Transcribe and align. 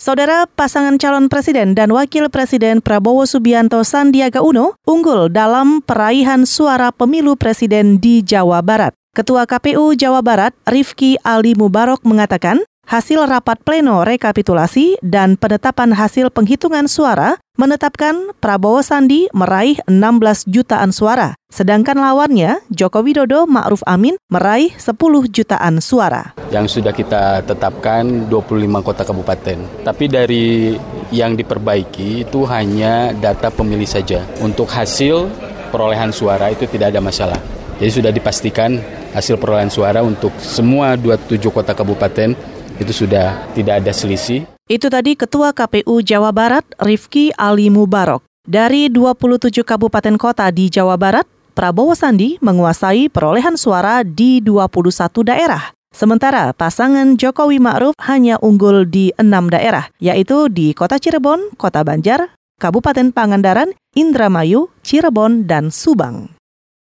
Saudara 0.00 0.48
pasangan 0.48 0.96
calon 0.96 1.28
presiden 1.28 1.76
dan 1.76 1.92
wakil 1.92 2.32
presiden 2.32 2.80
Prabowo 2.80 3.28
Subianto 3.28 3.84
Sandiaga 3.84 4.40
Uno 4.40 4.72
unggul 4.88 5.28
dalam 5.28 5.84
peraihan 5.84 6.48
suara 6.48 6.88
pemilu 6.88 7.36
presiden 7.36 8.00
di 8.00 8.24
Jawa 8.24 8.64
Barat. 8.64 8.96
Ketua 9.12 9.44
KPU 9.44 9.92
Jawa 9.92 10.24
Barat, 10.24 10.56
Rifki 10.64 11.20
Ali 11.20 11.52
Mubarok 11.52 12.00
mengatakan, 12.08 12.64
hasil 12.88 13.28
rapat 13.28 13.60
pleno 13.60 14.00
rekapitulasi 14.00 15.04
dan 15.04 15.36
penetapan 15.36 15.92
hasil 15.92 16.32
penghitungan 16.32 16.88
suara 16.88 17.36
menetapkan 17.60 18.32
Prabowo 18.40 18.80
Sandi 18.80 19.28
meraih 19.36 19.76
16 19.84 20.48
jutaan 20.48 20.96
suara, 20.96 21.36
sedangkan 21.52 22.00
lawannya 22.00 22.64
Joko 22.72 23.04
Widodo 23.04 23.44
Ma'ruf 23.44 23.84
Amin 23.84 24.16
meraih 24.32 24.72
10 24.80 24.96
jutaan 25.28 25.84
suara. 25.84 26.32
Yang 26.48 26.80
sudah 26.80 26.96
kita 26.96 27.44
tetapkan 27.44 28.32
25 28.32 28.80
kota 28.80 29.04
kabupaten. 29.04 29.84
Tapi 29.84 30.04
dari 30.08 30.72
yang 31.12 31.36
diperbaiki 31.36 32.24
itu 32.24 32.48
hanya 32.48 33.12
data 33.12 33.52
pemilih 33.52 33.84
saja. 33.84 34.24
Untuk 34.40 34.72
hasil 34.72 35.28
perolehan 35.68 36.16
suara 36.16 36.48
itu 36.48 36.64
tidak 36.64 36.96
ada 36.96 37.04
masalah. 37.04 37.36
Jadi 37.76 37.92
sudah 37.92 38.12
dipastikan 38.12 38.80
hasil 39.12 39.36
perolehan 39.36 39.68
suara 39.68 40.00
untuk 40.00 40.32
semua 40.40 40.96
27 40.96 41.36
kota 41.52 41.76
kabupaten 41.76 42.32
itu 42.80 42.92
sudah 43.04 43.52
tidak 43.52 43.84
ada 43.84 43.92
selisih. 43.92 44.48
Itu 44.70 44.86
tadi 44.86 45.18
Ketua 45.18 45.50
KPU 45.50 45.98
Jawa 45.98 46.30
Barat, 46.30 46.62
Rifki 46.78 47.34
Ali 47.34 47.66
Mubarok. 47.74 48.22
Dari 48.46 48.86
27 48.86 49.66
kabupaten 49.66 50.14
kota 50.14 50.46
di 50.54 50.70
Jawa 50.70 50.94
Barat, 50.94 51.26
Prabowo 51.58 51.90
Sandi 51.98 52.38
menguasai 52.38 53.10
perolehan 53.10 53.58
suara 53.58 54.06
di 54.06 54.38
21 54.38 55.26
daerah. 55.26 55.74
Sementara 55.90 56.54
pasangan 56.54 57.18
Jokowi 57.18 57.58
Ma'ruf 57.58 57.98
hanya 58.06 58.38
unggul 58.38 58.86
di 58.86 59.10
enam 59.18 59.50
daerah, 59.50 59.90
yaitu 59.98 60.46
di 60.46 60.70
Kota 60.70 61.02
Cirebon, 61.02 61.50
Kota 61.58 61.82
Banjar, 61.82 62.30
Kabupaten 62.62 63.10
Pangandaran, 63.10 63.74
Indramayu, 63.98 64.70
Cirebon, 64.86 65.50
dan 65.50 65.74
Subang. 65.74 66.30